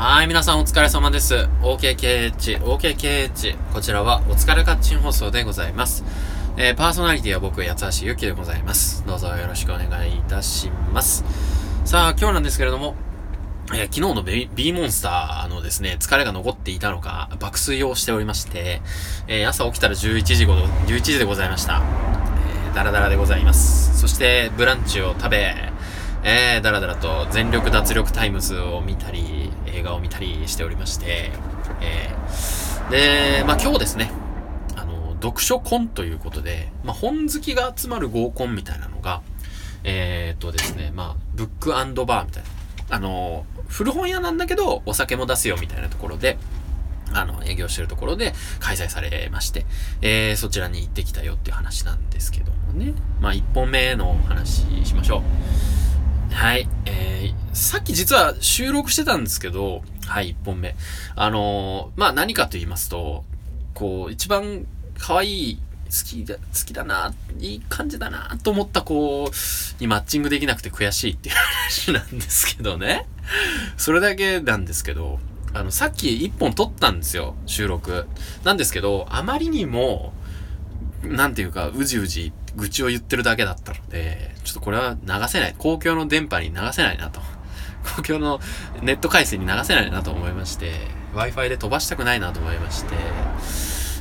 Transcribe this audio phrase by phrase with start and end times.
[0.00, 1.34] はい、皆さんお疲れ様です。
[1.60, 3.72] OKKH、OKKH。
[3.72, 6.04] こちらはお疲れカッチン放送でございます。
[6.56, 9.04] えー、パーソナリティは僕、八橋ゆきでございます。
[9.08, 11.24] どうぞよろしくお願いいたします。
[11.84, 12.94] さあ、今日なんですけれども、
[13.74, 18.80] えー昨日の B, モンスターのですね、疲れが残っていたのか、爆睡をしておりまして、
[19.26, 21.82] えー朝起きたら11時ごろ、11時でございました。
[22.68, 23.98] えー、ダラダラでございます。
[23.98, 25.72] そして、ブランチを食べ、
[26.24, 31.30] えー、だらだらと全力脱力タイムズを見たり、映画を見たりしておりまして、
[31.80, 32.90] えー、
[33.40, 34.10] で、まあ今日ですね、
[34.76, 39.22] あの、読書コンということで、まあ本好きが集まる合コンみたいなのが、
[39.84, 42.48] えー、っとですね、まあ、ブックバーみたいな。
[42.90, 46.38] あの、古本屋なんだけど、お酒も出すよみたいなところで、
[47.12, 49.66] あの、営業してるところで開催されまして、
[50.00, 52.94] えー、そちらに行ってきたよっていう話なんですけどもね。
[53.20, 55.77] まあ、一本目の話しましょう。
[56.38, 56.68] はい。
[56.86, 60.76] えー、さっき実は収録してたんですけど、はい、一本目。
[61.16, 63.24] あのーまあ、何かと言いますと、
[63.74, 64.64] こう、一番
[65.00, 69.28] 可愛い、好きだ、好きだな、いい感じだな、と思った子
[69.80, 73.08] にマッチングできなくて悔しいっていう話なんですけどね。
[73.76, 75.18] それだけなんですけど、
[75.54, 78.06] あの、さっき一本撮ったんですよ、収録。
[78.44, 80.12] なんですけど、あまりにも、
[81.02, 85.54] なんていうか、うじうじ愚痴を言ってるだけだったので、ちょっとこれは流せない。
[85.58, 87.20] 公共の電波に流せないなと。
[87.96, 88.40] 公共の
[88.80, 90.72] ネット回線に流せないなと思いまして、
[91.14, 92.94] Wi-Fi で飛ばしたくないなと思いまして、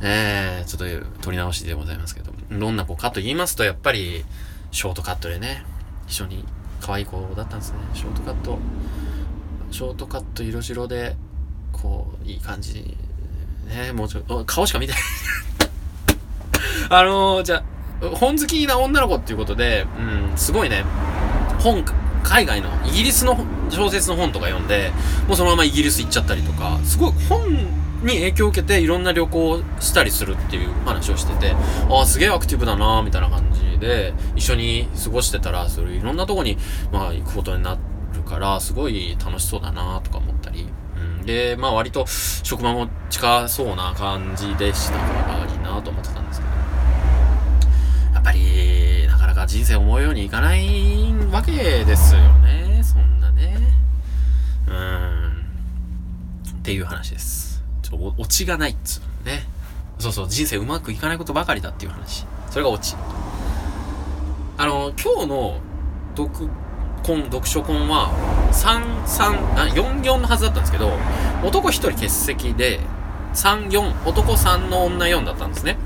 [0.00, 4.24] えー、ちょっと撮り直しでございますけど、どんな子かと言いますと、やっぱり、
[4.70, 5.64] ショートカットでね、
[6.06, 6.44] 一緒に
[6.80, 7.78] 可愛い子だったんですね。
[7.94, 8.58] ショートカット、
[9.72, 11.16] ショートカット色白で、
[11.72, 12.96] こう、いい感じに、
[13.66, 15.02] ね、もうちょっと、顔しか見てない。
[16.90, 20.84] あのー、じゃあ、本好きな女の子っていうことで、うん、すごいね、
[21.58, 21.84] 本、
[22.22, 23.38] 海外の、イギリスの
[23.70, 24.92] 小説の本とか読んで、
[25.26, 31.54] もうそのままイギリス行っちゃったりとか、すごい本に影響を受けていろんな旅行をしたりするっていう話をしてて、
[31.90, 36.58] ああ、すげえアクティブだなみたいな感じで、一緒に過ごしてたら、そういろんなとこに、
[36.92, 37.76] まあ行くことにな
[38.14, 42.06] るから、すごい楽しそうだなとか思ったり、うん、で、まあ割と
[42.42, 44.98] 職場も近そうな感じでしたか
[45.46, 46.52] ら、いいなと思ってたんですけど、
[48.14, 51.52] やっぱり、なかなか人生思うようにいかないわけ
[51.86, 52.82] ですよね。
[52.84, 53.56] そんなね。
[54.66, 55.46] うん。
[56.58, 57.64] っていう話です。
[57.80, 59.46] ちょっとオチがないっつうのね。
[59.98, 62.26] そうそう、人生うまくいかないことばかりだっていう話。
[62.50, 62.94] それがオチ。
[64.58, 65.58] あの、今日の
[66.14, 66.50] 読
[67.06, 68.10] 本、読書本は、
[68.52, 70.92] 3、3、あ、4、4のはずだったんですけど、
[71.42, 72.80] 男1人欠席で、
[73.32, 75.78] 3、4、男3の女4だったんですね。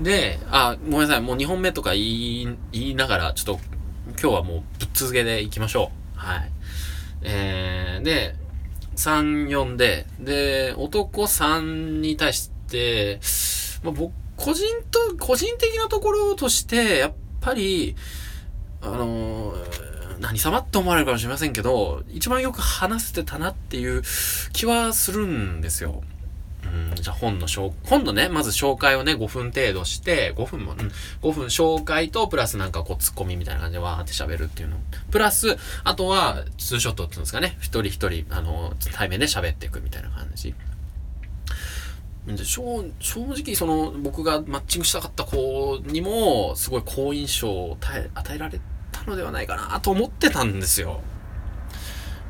[0.00, 3.64] で、あ、ごめんなさい、もう2本目とか言い、言いながら、ちょっと、
[4.20, 6.18] 今日はもうぶっ続けでいきましょう。
[6.18, 6.50] はい。
[7.22, 8.34] えー、で、
[8.96, 13.20] 3、4で、で、男3に対して、
[13.82, 17.94] まあ、僕、個人と、個人的なところとして、やっぱり、
[18.82, 19.90] あのー
[20.20, 24.02] 何様って思われるかもしれませんけど、一番よく話せてたなっていう
[24.52, 26.02] 気はするんですよ。
[26.64, 30.78] うん、じゃあ本の紹、本のね、まず紹介をね、5分程度して、5分も、うん、
[31.22, 34.76] 5分紹介と、プラスなんかこう、ツッコミみたいな感じでわーって喋るっていうの。
[35.10, 40.54] プラス、あとは、ツーショットっていうんですかね、一人一人、あの、対面で喋っていくみたいな感じ。
[42.26, 48.60] で正正直、その、僕がマッチングしたかった子にも、すごい好印象を与え与えられ
[48.92, 51.00] たのではないかなと思ってたんですよ。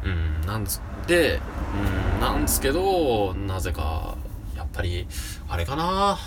[0.04, 0.80] うん、なんです。
[1.06, 1.40] で、
[2.14, 4.16] うん、なんですけど、なぜか、
[4.72, 5.06] ぱり、
[5.48, 6.18] あれかな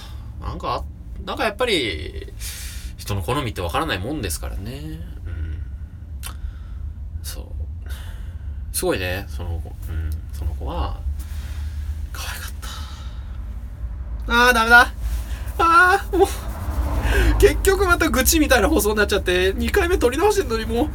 [0.42, 0.84] なんか、
[1.26, 2.34] なんかやっぱり、
[2.98, 5.00] 人の好みってわからないもんですからね。
[5.26, 5.60] うん。
[7.22, 7.46] そう。
[8.72, 11.00] すごいね、その子、うん、その子は、
[12.12, 12.52] 可愛かっ
[14.28, 14.48] た。
[14.48, 14.94] あー、ダメだ
[15.60, 16.28] あー、もう、
[17.40, 20.90] 結局また愚痴みたいな放送になっちゃって、2回目撮り直してんのにもう、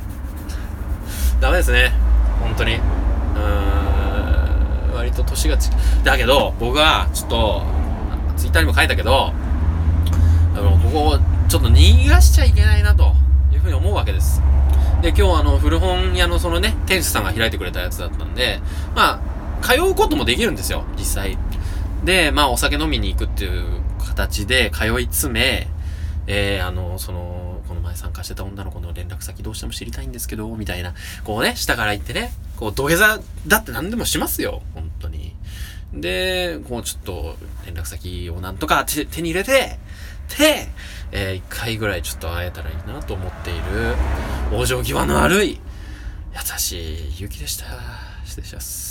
[1.40, 1.92] ダメですね。
[2.40, 2.74] 本当に。
[2.74, 3.77] うーん、割
[5.24, 5.70] と年がち、
[6.04, 7.62] だけど、僕は、ちょっと、
[8.36, 9.32] ツイッターにも書いたけど、
[10.54, 11.18] あの、ここを、
[11.48, 13.14] ちょっと逃がしちゃいけないな、と
[13.52, 14.42] いうふうに思うわけです。
[15.02, 18.60] で、今日あの、古本屋のそのね、店主さんが開いてくれたやつだったんで、
[18.94, 19.20] ま
[19.62, 21.38] あ、通うこともできるんですよ、実際。
[22.04, 23.64] で、まあ、お酒飲みに行くっていう
[24.06, 25.68] 形で通い詰め、
[26.26, 30.94] えー、あの、その、この前参加してた女の子の連絡先どうしても知りたいんですけど、みたいな、
[31.24, 35.07] こうね、下から行ってね、こう、土下座だって何でもしますよ、本当に。
[35.92, 39.78] で、もう、ちょっと、連絡先をなんとか手手に入れて、
[40.38, 40.68] で、
[41.12, 43.96] えー、一回ぐらいちょっと会えたらいいなと思っている、
[44.50, 45.60] 往生際の悪い、
[46.34, 47.64] 優しい勇気でした。
[48.24, 48.88] 失礼します。